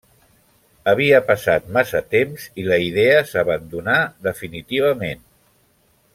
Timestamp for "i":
2.63-2.65